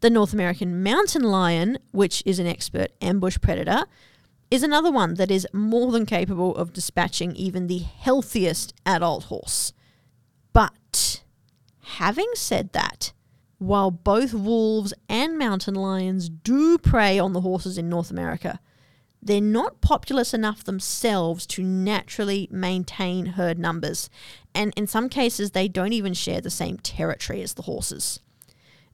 [0.00, 3.84] The North American mountain lion, which is an expert ambush predator,
[4.50, 9.74] is another one that is more than capable of dispatching even the healthiest adult horse.
[10.54, 11.22] But
[11.82, 13.12] having said that,
[13.58, 18.58] while both wolves and mountain lions do prey on the horses in North America,
[19.22, 24.08] they're not populous enough themselves to naturally maintain herd numbers,
[24.54, 28.20] and in some cases, they don't even share the same territory as the horses.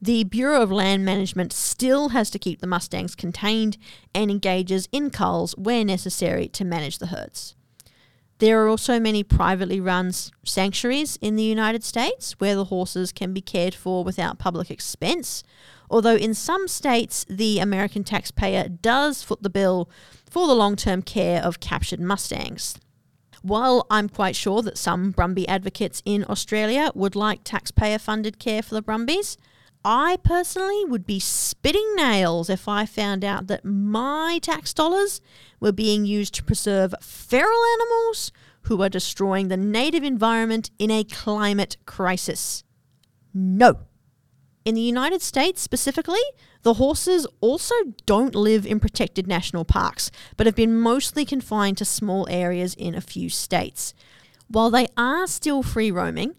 [0.01, 3.79] The Bureau of Land Management still has to keep the Mustangs contained
[4.15, 7.55] and engages in culls where necessary to manage the herds.
[8.39, 10.13] There are also many privately run
[10.45, 15.43] sanctuaries in the United States where the horses can be cared for without public expense,
[15.89, 19.89] although in some states the American taxpayer does foot the bill
[20.29, 22.79] for the long term care of captured Mustangs.
[23.41, 28.61] While I'm quite sure that some Brumby advocates in Australia would like taxpayer funded care
[28.61, 29.39] for the Brumbies,
[29.89, 35.21] I personally would be spitting nails if I found out that my tax dollars
[35.61, 41.05] were being used to preserve feral animals who are destroying the native environment in a
[41.05, 42.65] climate crisis.
[43.33, 43.79] No.
[44.65, 46.25] In the United States specifically,
[46.63, 51.85] the horses also don't live in protected national parks, but have been mostly confined to
[51.85, 53.95] small areas in a few states.
[54.49, 56.35] While they are still free roaming,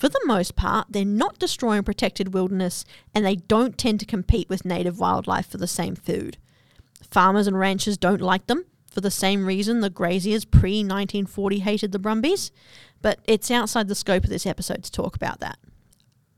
[0.00, 4.48] for the most part, they're not destroying protected wilderness and they don't tend to compete
[4.48, 6.38] with native wildlife for the same food.
[7.10, 11.92] Farmers and ranchers don't like them for the same reason the graziers pre 1940 hated
[11.92, 12.50] the Brumbies,
[13.02, 15.58] but it's outside the scope of this episode to talk about that.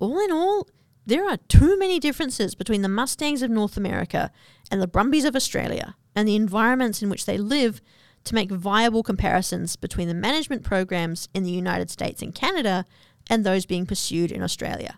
[0.00, 0.66] All in all,
[1.06, 4.32] there are too many differences between the Mustangs of North America
[4.72, 7.80] and the Brumbies of Australia and the environments in which they live
[8.24, 12.86] to make viable comparisons between the management programs in the United States and Canada
[13.28, 14.96] and those being pursued in Australia.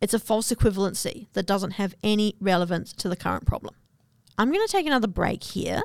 [0.00, 3.74] It's a false equivalency that doesn't have any relevance to the current problem.
[4.38, 5.82] I'm going to take another break here,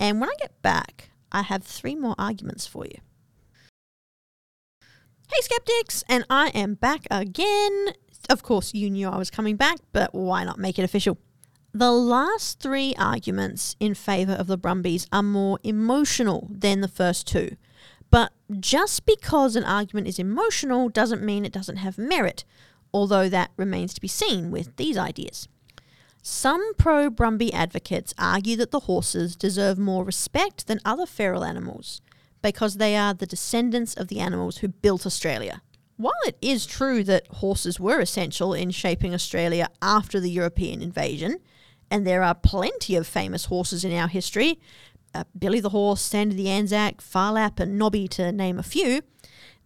[0.00, 2.98] and when I get back, I have three more arguments for you.
[4.80, 7.88] Hey, skeptics, and I am back again.
[8.28, 11.18] Of course, you knew I was coming back, but why not make it official?
[11.72, 17.26] The last three arguments in favour of the Brumbies are more emotional than the first
[17.26, 17.56] two.
[18.14, 22.44] But just because an argument is emotional doesn't mean it doesn't have merit,
[22.92, 25.48] although that remains to be seen with these ideas.
[26.22, 32.02] Some pro Brumby advocates argue that the horses deserve more respect than other feral animals
[32.40, 35.60] because they are the descendants of the animals who built Australia.
[35.96, 41.40] While it is true that horses were essential in shaping Australia after the European invasion,
[41.90, 44.60] and there are plenty of famous horses in our history
[45.14, 49.02] uh, Billy the Horse, Sandy the Anzac, Phar Lap, and Nobby, to name a few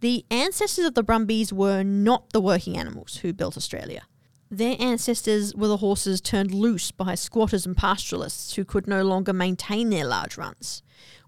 [0.01, 4.03] the ancestors of the Brumbies were not the working animals who built Australia.
[4.49, 9.33] Their ancestors were the horses turned loose by squatters and pastoralists who could no longer
[9.33, 10.81] maintain their large runs,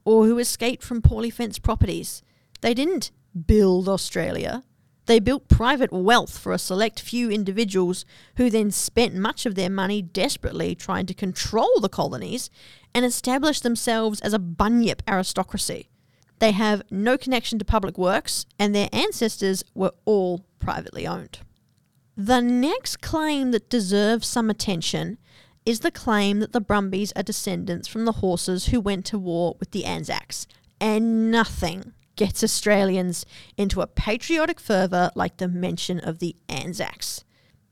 [0.05, 2.23] or who escaped from poorly fenced properties.
[2.61, 3.11] They didn't
[3.45, 4.63] build Australia,
[5.07, 8.05] they built private wealth for a select few individuals
[8.37, 12.49] who then spent much of their money desperately trying to control the colonies
[12.93, 15.89] and establish themselves as a bunyip aristocracy.
[16.39, 21.39] They have no connection to public works, and their ancestors were all privately owned.
[22.17, 25.17] The next claim that deserves some attention
[25.65, 29.55] is the claim that the Brumbies are descendants from the horses who went to war
[29.59, 30.47] with the Anzacs,
[30.79, 33.25] and nothing gets Australians
[33.57, 37.23] into a patriotic fervour like the mention of the Anzacs.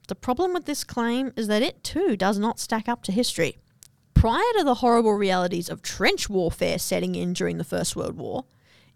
[0.08, 3.58] The problem with this claim is that it too does not stack up to history.
[4.20, 8.44] Prior to the horrible realities of trench warfare setting in during the First World War,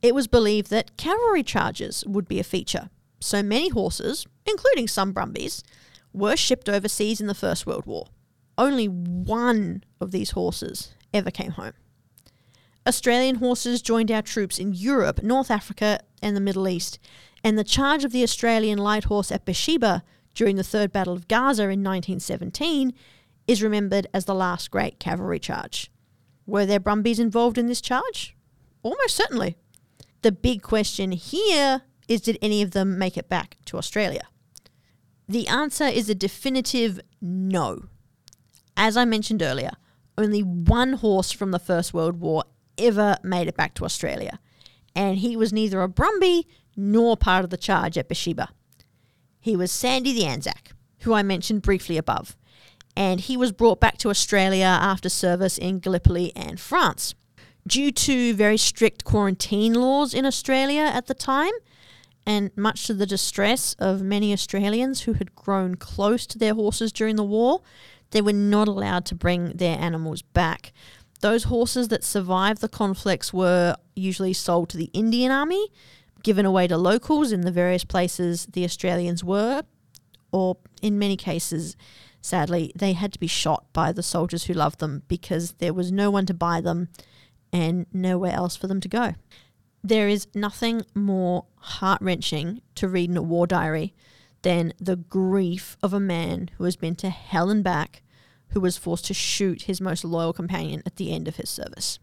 [0.01, 2.89] it was believed that cavalry charges would be a feature.
[3.21, 5.63] So many horses, including some Brumbies,
[6.11, 8.07] were shipped overseas in the First World War.
[8.57, 11.71] Only one of these horses ever came home.
[12.85, 16.99] Australian horses joined our troops in Europe, North Africa, and the Middle East,
[17.45, 20.03] and the charge of the Australian light horse at Beersheba
[20.35, 22.91] during the Third Battle of Gaza in 1917
[23.47, 25.91] is remembered as the last great cavalry charge.
[26.45, 28.35] Were there Brumbies involved in this charge?
[28.81, 29.57] Almost certainly.
[30.21, 34.27] The big question here is did any of them make it back to Australia?
[35.27, 37.85] The answer is a definitive no.
[38.75, 39.71] As I mentioned earlier,
[40.17, 42.43] only one horse from the First World War
[42.77, 44.39] ever made it back to Australia,
[44.95, 48.49] and he was neither a Brumby nor part of the charge at Beersheba.
[49.39, 52.35] He was Sandy the Anzac, who I mentioned briefly above,
[52.95, 57.15] and he was brought back to Australia after service in Gallipoli and France.
[57.65, 61.53] Due to very strict quarantine laws in Australia at the time,
[62.25, 66.91] and much to the distress of many Australians who had grown close to their horses
[66.91, 67.61] during the war,
[68.11, 70.71] they were not allowed to bring their animals back.
[71.21, 75.69] Those horses that survived the conflicts were usually sold to the Indian Army,
[76.21, 79.63] given away to locals in the various places the Australians were,
[80.31, 81.75] or in many cases,
[82.23, 85.91] sadly, they had to be shot by the soldiers who loved them because there was
[85.91, 86.89] no one to buy them
[87.51, 89.13] and nowhere else for them to go.
[89.83, 93.93] There is nothing more heart wrenching to read in a war diary
[94.41, 98.01] than the grief of a man who has been to hell and back
[98.49, 101.99] who was forced to shoot his most loyal companion at the end of his service.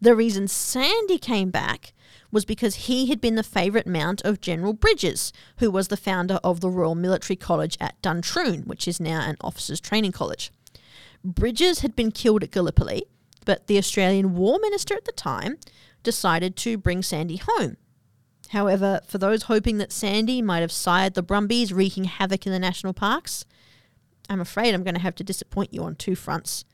[0.00, 1.92] The reason Sandy came back
[2.30, 6.38] was because he had been the favourite mount of General Bridges, who was the founder
[6.44, 10.50] of the Royal Military College at Duntroon, which is now an officers' training college.
[11.24, 13.04] Bridges had been killed at Gallipoli,
[13.44, 15.58] but the Australian War Minister at the time
[16.02, 17.76] decided to bring Sandy home.
[18.50, 22.58] However, for those hoping that Sandy might have sired the Brumbies, wreaking havoc in the
[22.58, 23.44] national parks,
[24.28, 26.64] I'm afraid I'm going to have to disappoint you on two fronts.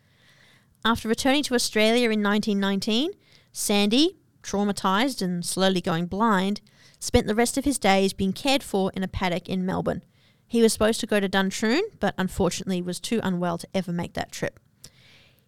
[0.84, 3.12] After returning to Australia in 1919,
[3.52, 4.16] Sandy,
[4.46, 6.60] traumatised and slowly going blind,
[7.00, 10.02] spent the rest of his days being cared for in a paddock in Melbourne.
[10.46, 14.14] He was supposed to go to Duntroon, but unfortunately was too unwell to ever make
[14.14, 14.60] that trip.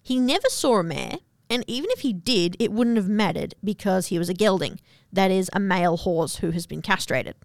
[0.03, 1.19] He never saw a mare,
[1.49, 4.81] and even if he did, it wouldn't have mattered because he was a gelding,
[5.13, 7.37] that is, a male horse who has been castrated.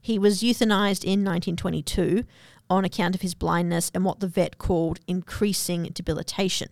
[0.00, 2.24] He was euthanized in 1922
[2.70, 6.68] on account of his blindness and what the vet called increasing debilitation.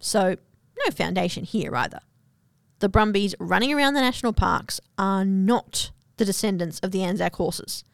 [0.00, 0.36] So,
[0.84, 2.00] no foundation here either.
[2.78, 7.84] The Brumbies running around the national parks are not the descendants of the Anzac horses.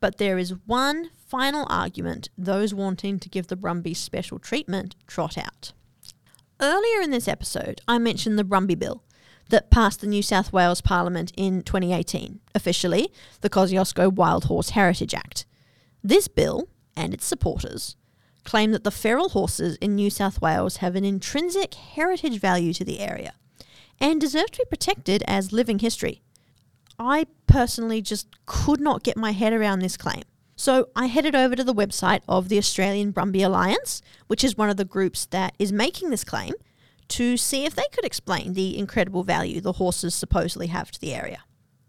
[0.00, 5.36] But there is one final argument those wanting to give the Brumbies special treatment trot
[5.36, 5.72] out.
[6.60, 9.02] Earlier in this episode, I mentioned the Brumby Bill
[9.50, 15.12] that passed the New South Wales Parliament in 2018, officially the Kosciuszko Wild Horse Heritage
[15.12, 15.44] Act.
[16.02, 17.96] This bill, and its supporters,
[18.44, 22.84] claim that the feral horses in New South Wales have an intrinsic heritage value to
[22.84, 23.34] the area
[24.02, 26.20] and deserve to be protected as living history.
[26.98, 30.24] I personally just could not get my head around this claim.
[30.56, 34.68] So I headed over to the website of the Australian Brumby Alliance, which is one
[34.68, 36.52] of the groups that is making this claim,
[37.08, 41.14] to see if they could explain the incredible value the horses supposedly have to the
[41.14, 41.44] area.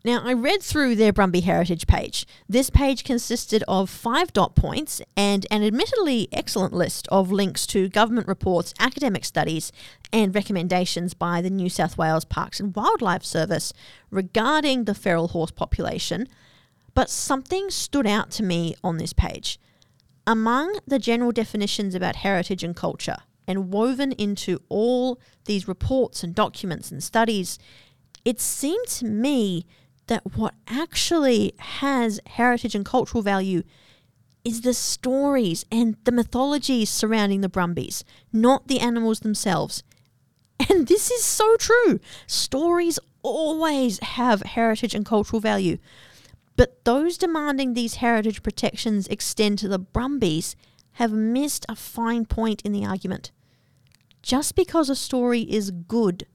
[0.05, 2.27] Now, I read through their Brumby Heritage page.
[2.49, 7.87] This page consisted of five dot points and an admittedly excellent list of links to
[7.87, 9.71] government reports, academic studies,
[10.11, 13.71] and recommendations by the New South Wales Parks and Wildlife Service
[14.11, 16.27] regarding the feral horse population.
[16.93, 19.57] But something stood out to me on this page.
[20.27, 26.35] Among the general definitions about heritage and culture, and woven into all these reports and
[26.35, 27.57] documents and studies,
[28.25, 29.65] it seemed to me
[30.07, 33.63] that what actually has heritage and cultural value
[34.43, 39.83] is the stories and the mythologies surrounding the Brumbies, not the animals themselves.
[40.69, 41.99] And this is so true.
[42.27, 45.77] Stories always have heritage and cultural value.
[46.55, 50.55] But those demanding these heritage protections extend to the Brumbies
[50.93, 53.31] have missed a fine point in the argument.
[54.21, 56.27] Just because a story is good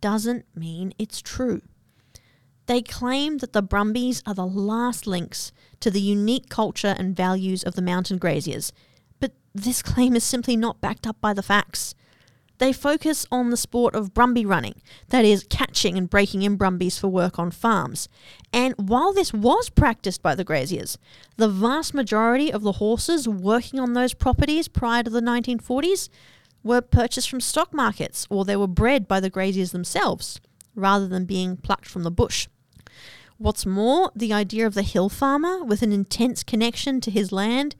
[0.00, 1.62] doesn't mean it's true.
[2.68, 7.64] They claim that the Brumbies are the last links to the unique culture and values
[7.64, 8.74] of the mountain graziers,
[9.20, 11.94] but this claim is simply not backed up by the facts.
[12.58, 16.98] They focus on the sport of Brumby running, that is, catching and breaking in Brumbies
[16.98, 18.06] for work on farms.
[18.52, 20.98] And while this was practiced by the graziers,
[21.38, 26.10] the vast majority of the horses working on those properties prior to the 1940s
[26.62, 30.38] were purchased from stock markets or they were bred by the graziers themselves,
[30.74, 32.46] rather than being plucked from the bush.
[33.40, 37.76] What's more, the idea of the hill farmer with an intense connection to his land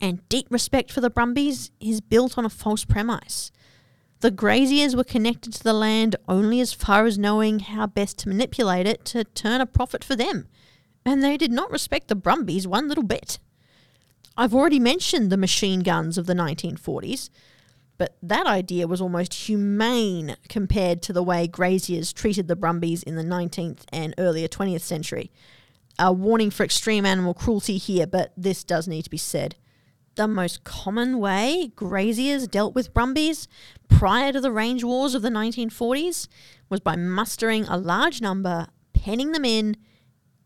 [0.00, 3.52] and deep respect for the Brumbies is built on a false premise.
[4.20, 8.28] The graziers were connected to the land only as far as knowing how best to
[8.28, 10.48] manipulate it to turn a profit for them,
[11.04, 13.38] and they did not respect the Brumbies one little bit.
[14.34, 17.28] I've already mentioned the machine guns of the 1940s,
[17.98, 23.16] but that idea was almost humane compared to the way graziers treated the Brumbies in
[23.16, 25.30] the 19th and earlier 20th century.
[25.98, 29.56] A warning for extreme animal cruelty here, but this does need to be said.
[30.14, 33.48] The most common way graziers dealt with Brumbies
[33.88, 36.28] prior to the range wars of the 1940s
[36.68, 39.76] was by mustering a large number, penning them in,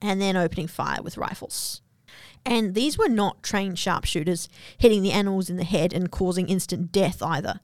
[0.00, 1.80] and then opening fire with rifles.
[2.46, 6.92] And these were not trained sharpshooters hitting the animals in the head and causing instant
[6.92, 7.58] death either.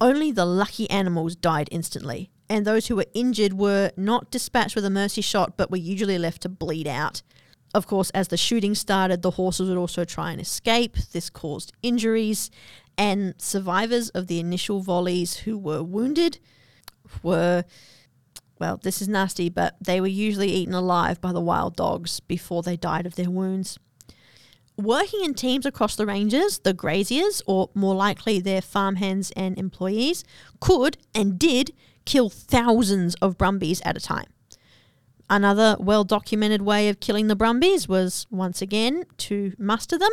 [0.00, 4.84] Only the lucky animals died instantly, and those who were injured were not dispatched with
[4.84, 7.22] a mercy shot but were usually left to bleed out.
[7.72, 10.96] Of course, as the shooting started, the horses would also try and escape.
[11.12, 12.50] This caused injuries,
[12.98, 16.40] and survivors of the initial volleys who were wounded
[17.22, 17.64] were
[18.58, 22.62] well, this is nasty, but they were usually eaten alive by the wild dogs before
[22.62, 23.78] they died of their wounds.
[24.78, 30.22] Working in teams across the ranges, the graziers, or more likely their farmhands and employees,
[30.60, 31.72] could and did
[32.04, 34.26] kill thousands of Brumbies at a time.
[35.28, 40.12] Another well documented way of killing the Brumbies was once again to muster them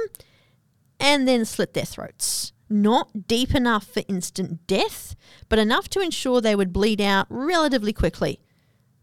[0.99, 2.53] and then slit their throats.
[2.69, 5.15] Not deep enough for instant death,
[5.49, 8.39] but enough to ensure they would bleed out relatively quickly.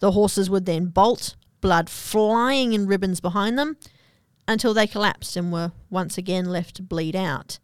[0.01, 3.77] The horses would then bolt, blood flying in ribbons behind them,
[4.51, 7.61] until they collapsed and were once again left to bleed out.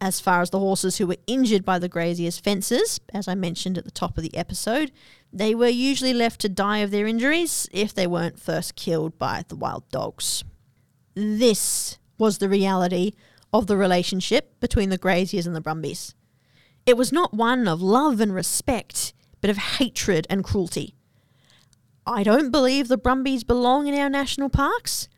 [0.00, 3.76] As far as the horses who were injured by the grazier's fences, as I mentioned
[3.76, 4.92] at the top of the episode,
[5.32, 9.44] they were usually left to die of their injuries if they weren't first killed by
[9.48, 10.44] the wild dogs.
[11.14, 13.14] This was the reality
[13.52, 16.14] of the relationship between the graziers and the Brumbies.
[16.86, 20.94] It was not one of love and respect, but of hatred and cruelty.
[22.06, 25.08] I don't believe the Brumbies belong in our national parks,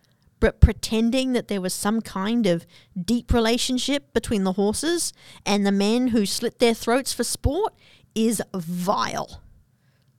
[0.42, 2.66] but pretending that there was some kind of
[3.00, 5.12] deep relationship between the horses
[5.46, 7.72] and the men who slit their throats for sport
[8.12, 9.40] is vile.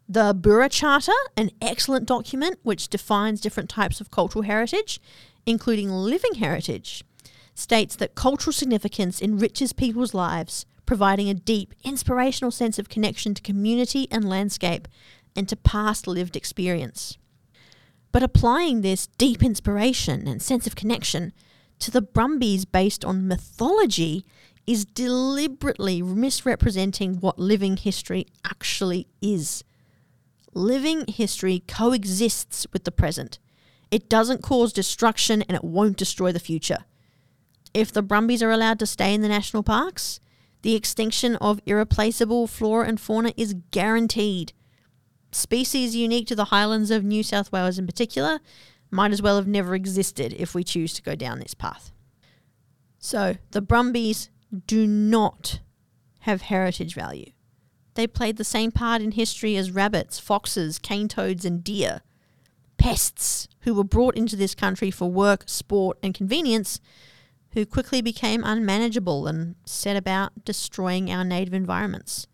[0.08, 5.02] The Burra Charter, an excellent document which defines different types of cultural heritage,
[5.46, 7.04] including living heritage,
[7.54, 13.42] states that cultural significance enriches people's lives, providing a deep, inspirational sense of connection to
[13.42, 14.88] community and landscape
[15.36, 17.18] and to past lived experience
[18.14, 21.34] but applying this deep inspiration and sense of connection
[21.80, 24.24] to the Brumbies based on mythology
[24.66, 29.64] is deliberately misrepresenting what living history actually is.
[30.54, 33.40] Living history coexists with the present.
[33.92, 36.86] It doesn't cause destruction and it won't destroy the future.
[37.74, 40.20] If the Brumbies are allowed to stay in the national parks,
[40.62, 44.54] the extinction of irreplaceable flora and fauna is guaranteed.
[45.34, 48.40] Species unique to the highlands of New South Wales in particular
[48.92, 51.92] might as well have never existed if we choose to go down this path.
[53.00, 54.30] So, the Brumbies
[54.68, 55.60] do not
[56.20, 57.32] have heritage value.
[57.96, 62.02] They played the same part in history as rabbits, foxes, cane toads, and deer.
[62.78, 66.80] Pests who were brought into this country for work, sport, and convenience,
[67.52, 72.28] who quickly became unmanageable and set about destroying our native environments.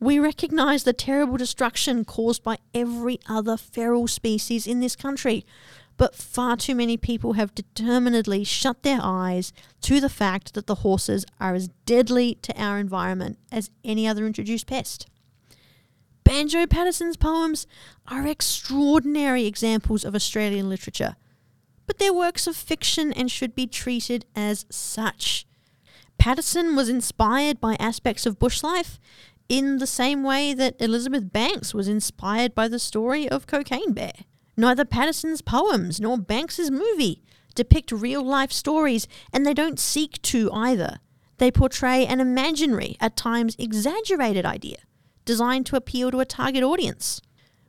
[0.00, 5.44] We recognise the terrible destruction caused by every other feral species in this country,
[5.98, 10.76] but far too many people have determinedly shut their eyes to the fact that the
[10.76, 15.06] horses are as deadly to our environment as any other introduced pest.
[16.24, 17.66] Banjo Paterson's poems
[18.08, 21.16] are extraordinary examples of Australian literature,
[21.86, 25.46] but they're works of fiction and should be treated as such.
[26.16, 28.98] Paterson was inspired by aspects of bush life
[29.50, 34.12] in the same way that Elizabeth Banks was inspired by the story of Cocaine Bear.
[34.56, 37.24] Neither Paterson's poems nor Banks's movie
[37.56, 41.00] depict real life stories, and they don't seek to either.
[41.38, 44.76] They portray an imaginary, at times exaggerated idea,
[45.24, 47.20] designed to appeal to a target audience.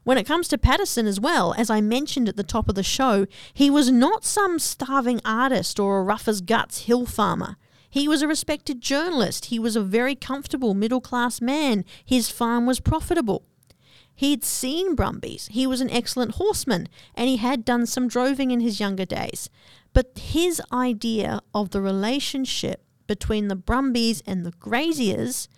[0.03, 2.83] When it comes to Paterson as well, as I mentioned at the top of the
[2.83, 3.25] show,
[3.55, 7.57] he was not some starving artist or a rough as guts hill farmer.
[7.91, 9.45] He was a respected journalist.
[9.45, 11.83] He was a very comfortable middle class man.
[12.03, 13.43] His farm was profitable.
[14.15, 15.49] He'd seen Brumbies.
[15.51, 19.49] He was an excellent horseman and he had done some droving in his younger days.
[19.93, 25.49] But his idea of the relationship between the Brumbies and the Graziers,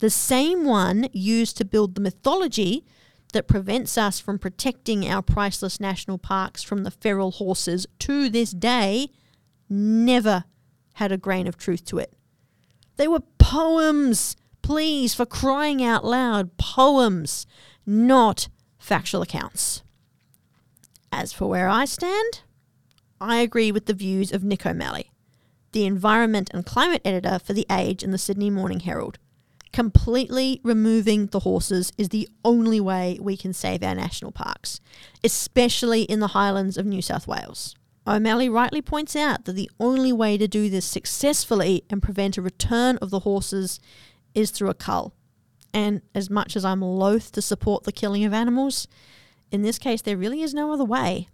[0.00, 2.84] the same one used to build the mythology
[3.32, 8.50] that prevents us from protecting our priceless national parks from the feral horses to this
[8.50, 9.10] day,
[9.68, 10.44] never
[10.96, 12.14] had a grain of truth to it.
[12.96, 17.46] They were poems, please, for crying out loud, poems
[17.84, 19.82] not factual accounts.
[21.12, 22.40] As for where I stand,
[23.20, 25.10] I agree with the views of Nick O'Malley,
[25.72, 29.18] the environment and climate editor for The Age and the Sydney Morning Herald.
[29.72, 34.80] Completely removing the horses is the only way we can save our national parks,
[35.22, 37.76] especially in the highlands of New South Wales.
[38.06, 42.42] O'Malley rightly points out that the only way to do this successfully and prevent a
[42.42, 43.80] return of the horses
[44.34, 45.12] is through a cull,
[45.74, 48.86] and as much as I'm loath to support the killing of animals,
[49.50, 51.28] in this case, there really is no other way.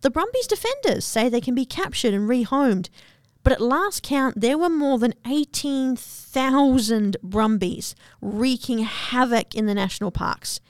[0.00, 2.88] The Brumbies defenders say they can be captured and rehomed,
[3.42, 10.10] but at last count, there were more than 18,000 Brumbies wreaking havoc in the national
[10.10, 10.60] parks.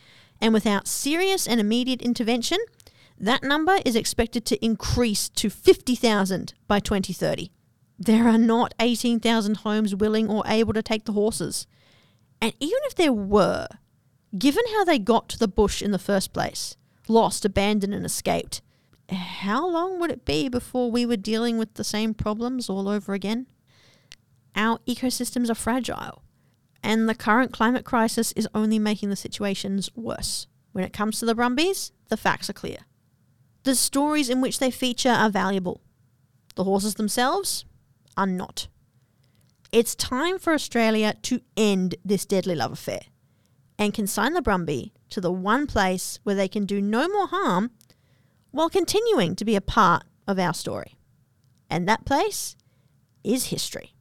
[0.41, 2.59] And without serious and immediate intervention,
[3.21, 7.51] that number is expected to increase to 50,000 by 2030.
[7.99, 11.67] There are not 18,000 homes willing or able to take the horses.
[12.41, 13.69] And even if there were,
[14.39, 18.63] given how they got to the bush in the first place, lost, abandoned, and escaped,
[19.11, 23.13] how long would it be before we were dealing with the same problems all over
[23.13, 23.47] again?
[24.57, 26.23] Our ecosystems are fragile,
[26.83, 30.47] and the current climate crisis is only making the situations worse.
[30.73, 32.79] When it comes to the Brumbies, the facts are clear.
[33.63, 35.81] The stories in which they feature are valuable.
[36.55, 37.65] The horses themselves
[38.17, 38.69] are not.
[39.73, 43.03] It's time for Australia to end this deadly love affair
[43.79, 47.71] and consign the Brumby to the one place where they can do no more harm
[48.51, 50.97] while continuing to be a part of our story.
[51.69, 52.57] And that place
[53.23, 53.95] is history.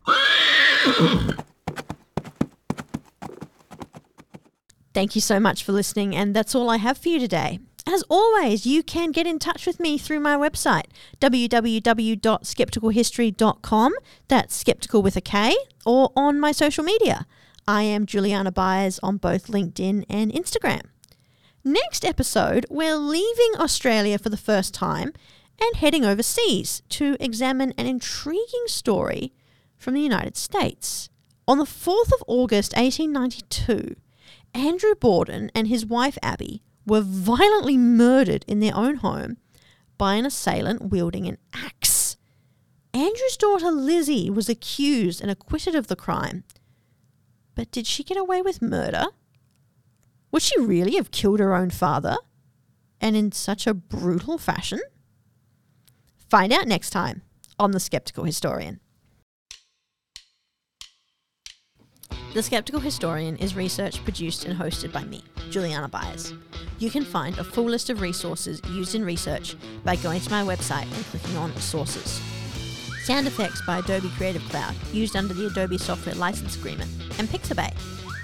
[4.93, 7.59] Thank you so much for listening, and that's all I have for you today.
[7.91, 13.93] As always, you can get in touch with me through my website, www.skepticalhistory.com.
[14.27, 15.55] That's skeptical with a K,
[15.87, 17.25] or on my social media.
[17.67, 20.81] I am Juliana Byers on both LinkedIn and Instagram.
[21.63, 25.11] Next episode, we're leaving Australia for the first time
[25.59, 29.33] and heading overseas to examine an intriguing story
[29.79, 31.09] from the United States.
[31.47, 33.95] On the 4th of August 1892,
[34.53, 39.37] Andrew Borden and his wife Abby were violently murdered in their own home
[39.97, 42.17] by an assailant wielding an axe.
[42.93, 46.43] Andrew's daughter Lizzie was accused and acquitted of the crime.
[47.53, 49.05] But did she get away with murder?
[50.31, 52.17] Would she really have killed her own father?
[52.99, 54.81] And in such a brutal fashion?
[56.29, 57.21] Find out next time
[57.57, 58.79] on The Skeptical Historian.
[62.33, 66.31] The Skeptical Historian is research produced and hosted by me, Juliana Byers.
[66.77, 70.43] You can find a full list of resources used in research by going to my
[70.43, 72.21] website and clicking on Sources.
[73.03, 77.73] Sound effects by Adobe Creative Cloud, used under the Adobe Software License Agreement, and Pixabay,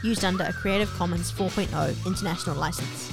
[0.04, 3.12] used under a Creative Commons 4.0 international license.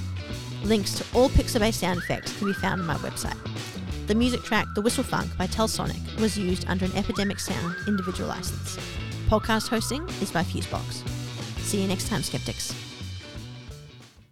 [0.62, 3.38] Links to all Pixabay sound effects can be found on my website.
[4.08, 8.28] The music track The Whistle Funk by Telsonic was used under an Epidemic Sound individual
[8.28, 8.78] license.
[9.32, 11.08] Podcast hosting is by Fusebox.
[11.60, 12.81] See you next time, skeptics.